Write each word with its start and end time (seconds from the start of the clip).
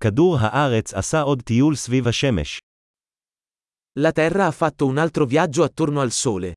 כדור 0.00 0.36
הארץ 0.40 0.94
עשה 0.94 1.20
עוד 1.20 1.42
טיול 1.42 1.74
סביב 1.74 2.08
השמש. 2.08 2.58
La 3.98 4.12
Terra 4.12 4.46
ha 4.46 4.52
fatto 4.52 4.86
un 4.86 4.98
altro 4.98 5.26
viaggio 5.26 5.64
attorno 5.64 6.00
al 6.00 6.10
Sole. 6.10 6.52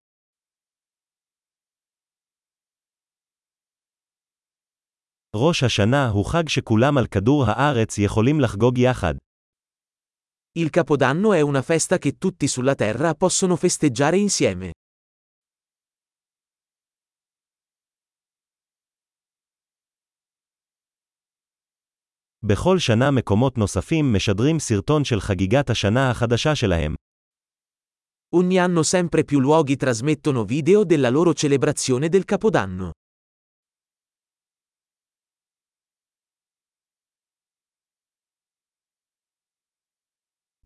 ראש 5.35 5.63
השנה 5.63 6.09
הוא 6.09 6.25
חג 6.25 6.49
שכולם 6.49 6.97
על 6.97 7.07
כדור 7.07 7.43
הארץ 7.47 7.97
יכולים 7.97 8.39
לחגוג 8.39 8.77
יחד. 8.77 9.13
Il 10.59 10.69
Capodanno 10.69 11.33
è 11.33 11.41
una 11.41 11.61
festa 11.61 11.97
che 11.97 12.17
tutti 12.17 12.47
sulla 12.47 12.75
Terra 12.75 13.15
possono 13.15 13.55
festeggiare 13.55 14.17
insieme. 14.17 14.71
בכל 22.44 22.78
שנה 22.78 23.10
מקומות 23.10 23.58
נוספים 23.58 24.12
משדרים 24.12 24.58
סרטון 24.58 25.04
של 25.04 25.20
חגיגת 25.20 25.70
השנה 25.70 26.10
החדשה 26.10 26.54
שלהם. 26.54 26.94
Ogni 28.34 28.58
anno 28.58 28.82
sempre 28.82 29.24
più 29.24 29.40
luoghi 29.40 29.76
trasmettono 29.76 30.44
video 30.44 30.84
della 30.84 31.10
loro 31.10 31.32
celebrazione 31.32 32.08
del 32.08 32.24
Capodanno. 32.24 32.90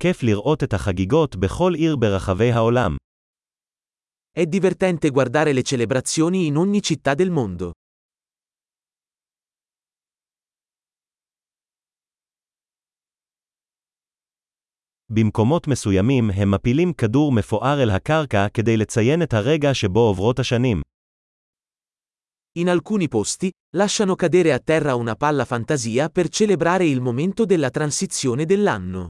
כיף 0.00 0.22
לראות 0.22 0.62
את 0.62 0.72
החגיגות 0.74 1.36
בכל 1.36 1.72
עיר 1.74 1.96
ברחבי 1.96 2.52
העולם. 2.52 2.96
È 4.38 4.46
divertente 4.46 5.10
guardare 5.10 5.52
le 5.52 5.62
celebrazioni 5.62 6.46
in 6.46 6.56
ogni 6.56 6.82
città 6.82 7.14
del 7.14 7.30
mondo. 7.30 7.72
במקומות 15.12 15.68
מסוימים 15.68 16.30
הם 16.30 16.50
מפילים 16.50 16.92
כדור 16.92 17.32
מפואר 17.32 17.82
אל 17.82 17.90
הקרקע 17.90 18.46
כדי 18.54 18.76
לציין 18.76 19.22
את 19.22 19.34
הרגע 19.34 19.74
שבו 19.74 20.00
עוברות 20.00 20.38
השנים. 20.38 20.82
In 22.58 22.68
alcuni 22.68 23.08
posti, 23.08 23.50
lasciano 23.76 24.16
cadere 24.16 24.52
a 24.52 24.58
terra 24.58 24.94
una 24.94 25.14
palla 25.14 25.44
fantasia 25.44 26.08
per 26.08 26.28
celebrare 26.28 26.84
il 26.84 27.00
momento 27.00 27.44
della 27.44 27.70
transizione 27.70 28.44
dell'anno. 28.44 29.06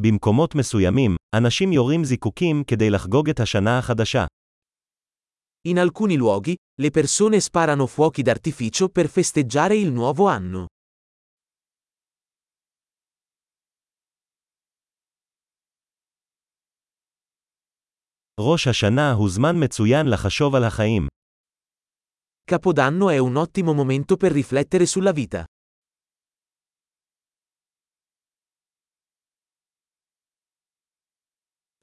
במקומות 0.00 0.54
מסוימים, 0.54 1.16
אנשים 1.34 1.72
יורים 1.72 2.04
זיקוקים 2.04 2.64
כדי 2.66 2.90
לחגוג 2.90 3.30
את 3.30 3.40
השנה 3.40 3.78
החדשה. 3.78 4.26
In 5.66 5.78
alcuni 5.78 6.16
luoghi, 6.16 6.54
le 6.80 6.90
persone 6.90 7.40
sparano 7.40 7.86
fuochi 7.86 8.22
d'artificio 8.22 8.88
per 8.88 9.08
festeggiare 9.08 9.76
il 9.76 9.90
nuovo 9.92 10.26
anno. 10.28 10.66
ראש 18.40 18.66
השנה 18.66 19.12
הוא 19.12 19.30
זמן 19.30 19.56
מצוין 19.64 20.06
לחשוב 20.06 20.54
על 20.54 20.64
החיים. 20.64 21.06
Capodanno 22.44 23.10
è 23.10 23.18
un 23.18 23.36
ottimo 23.36 23.72
momento 23.72 24.16
per 24.16 24.30
riflettere 24.32 24.86
sulla 24.86 25.12
vita. 25.12 25.44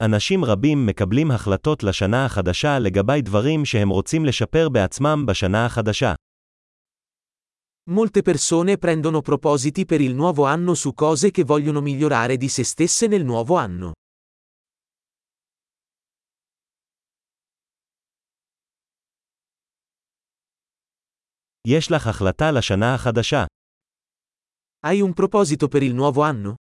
אנשים 0.02 0.44
רבים 0.44 0.86
מקבלים 0.86 1.30
החלטות 1.30 1.82
לשנה 1.82 2.24
החדשה 2.24 2.78
לגבי 2.78 3.22
דברים 3.22 3.64
שהם 3.64 3.88
רוצים 3.88 4.24
לשפר 4.24 4.68
בעצמם 4.68 5.26
בשנה 5.26 5.66
החדשה. 5.66 6.14
Molte 7.90 8.22
persone 8.22 8.78
prendono 8.78 9.20
propositi 9.20 9.84
per 9.84 10.00
il 10.00 10.14
nuovo 10.14 10.44
anno 10.46 10.74
su 10.74 10.94
cose 10.94 11.30
che 11.30 11.44
vogliono 11.44 11.80
migliorare 11.80 12.36
di 12.36 12.48
se 12.48 12.64
stesse 12.64 13.06
nel 13.06 13.24
nuovo 13.24 13.56
anno. 13.56 13.92
יש 21.68 21.90
לך 21.90 22.06
החלטה 22.06 22.50
לשנה 22.50 22.94
החדשה. 22.94 23.44
Hai 24.86 25.00
un 25.00 25.12
proposito 25.14 25.68
per 25.68 25.82
il 25.82 25.94
nuovo 25.94 26.22
anno? 26.22 26.54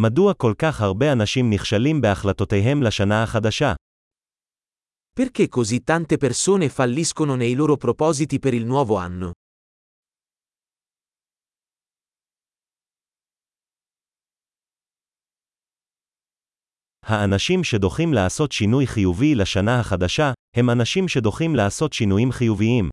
מדוע 0.00 0.34
כל 0.34 0.52
כך 0.58 0.80
הרבה 0.80 1.12
אנשים 1.12 1.50
נכשלים 1.50 2.00
בהחלטותיהם 2.00 2.82
לשנה 2.82 3.22
החדשה? 3.22 3.74
Perché 5.20 5.48
così 5.48 5.82
tante 5.82 6.16
persone 6.16 6.68
falliscono 6.68 7.34
nei 7.34 7.54
loro 7.54 7.76
propositi 7.76 8.38
per 8.38 8.54
il 8.54 8.64
nuovo 8.64 8.96
anno? 8.96 9.30
האנשים 17.02 17.64
שדוחים 17.64 18.12
לעשות 18.12 18.52
שינוי 18.52 18.86
חיובי 18.86 19.34
לשנה 19.34 19.80
החדשה, 19.80 20.32
הם 20.56 20.70
אנשים 20.70 21.08
שדוחים 21.08 21.54
לעשות 21.54 21.92
שינויים 21.92 22.32
חיוביים. 22.32 22.88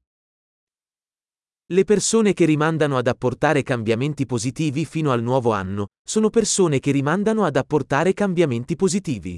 Le 1.73 1.83
persone 1.83 2.33
che 2.33 2.45
rimandano 2.45 2.95
ad 2.95 3.07
apportare 3.07 3.63
cambiamenti 3.63 4.28
positivi 4.28 4.85
fino 4.85 5.11
al 5.11 5.23
nuovo 5.23 5.51
anno, 5.51 5.88
sono 6.07 6.29
persone 6.29 6.79
che 6.79 6.91
rimandano 6.91 7.44
ad 7.44 7.56
apportare 7.56 8.13
cambiamenti 8.13 8.75
positivi. 8.75 9.35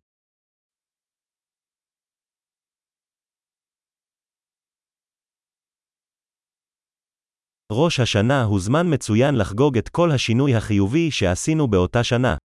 ראש 7.71 7.99
השנה 7.99 8.43
הוא 8.43 8.59
זמן 8.59 8.93
מצוין 8.93 9.35
לחגוג 9.35 9.77
את 9.77 9.89
כל 9.89 10.11
השינוי 10.11 10.55
החיובי 10.55 11.11
שעשינו 11.11 11.67
באותה 11.67 12.03
שנה. 12.03 12.35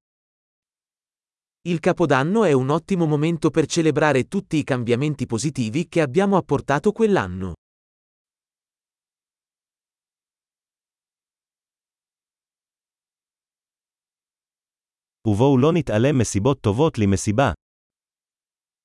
Il 1.69 1.79
Capodanno 1.79 2.45
è 2.45 2.53
un 2.53 2.71
ottimo 2.71 3.07
momento 3.07 3.51
per 3.51 3.67
celebrare 3.67 4.27
tutti 4.27 4.57
i 4.57 4.65
cambiamenti 4.65 5.27
positivi 5.27 5.89
che 5.89 6.01
abbiamo 6.01 6.37
apportato 6.37 6.91
quell'anno. 6.93 7.53
ובואו 15.27 15.59
לא 15.59 15.73
נתעלם 15.73 16.19
מסיבות 16.19 16.61
טובות 16.61 16.99
למסיבה. 16.99 17.53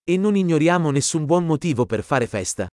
E 0.09 0.17
non 0.17 0.35
ignoriamo 0.35 0.91
nessun 0.91 1.25
buon 1.27 1.45
motivo 1.45 1.85
per 1.85 2.01
fare 2.01 2.27
festa. 2.27 2.67